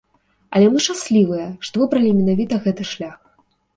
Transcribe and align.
Але 0.59 0.69
мы 0.75 0.81
шчаслівыя, 0.85 1.45
што 1.69 1.75
выбралі 1.83 2.17
менавіта 2.21 2.63
гэты 2.67 2.83
шлях. 2.93 3.17